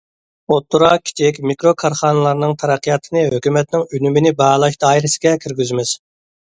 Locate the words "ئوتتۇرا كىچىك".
0.53-1.37